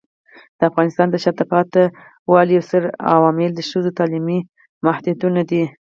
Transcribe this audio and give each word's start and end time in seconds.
د 0.57 0.59
افغانستان 0.69 1.07
د 1.09 1.15
شاته 1.23 1.43
پاتې 1.51 1.83
والي 2.31 2.53
یو 2.55 2.63
ستر 2.69 2.83
عامل 3.09 3.53
ښځو 3.69 3.95
تعلیمي 3.99 4.39
محدودیتونه 4.85 5.41
دي. 5.49 5.63